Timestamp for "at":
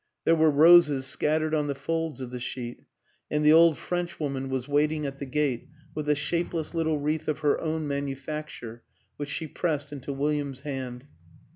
5.05-5.19